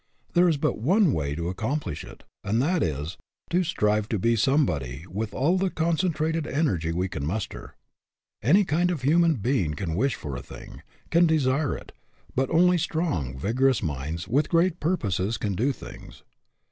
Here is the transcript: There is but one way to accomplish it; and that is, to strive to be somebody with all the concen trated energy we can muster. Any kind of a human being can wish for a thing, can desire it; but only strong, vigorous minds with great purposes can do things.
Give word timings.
There 0.33 0.49
is 0.49 0.57
but 0.57 0.79
one 0.79 1.13
way 1.13 1.35
to 1.35 1.47
accomplish 1.47 2.03
it; 2.03 2.23
and 2.43 2.59
that 2.59 2.81
is, 2.81 3.17
to 3.51 3.63
strive 3.63 4.09
to 4.09 4.17
be 4.17 4.35
somebody 4.35 5.05
with 5.07 5.31
all 5.31 5.59
the 5.59 5.69
concen 5.69 6.11
trated 6.11 6.47
energy 6.51 6.91
we 6.91 7.07
can 7.07 7.23
muster. 7.23 7.75
Any 8.41 8.65
kind 8.65 8.89
of 8.89 9.03
a 9.03 9.05
human 9.05 9.35
being 9.35 9.75
can 9.75 9.93
wish 9.93 10.15
for 10.15 10.35
a 10.35 10.41
thing, 10.41 10.81
can 11.11 11.27
desire 11.27 11.77
it; 11.77 11.91
but 12.33 12.49
only 12.49 12.79
strong, 12.79 13.37
vigorous 13.37 13.83
minds 13.83 14.27
with 14.27 14.49
great 14.49 14.79
purposes 14.79 15.37
can 15.37 15.53
do 15.53 15.71
things. 15.71 16.23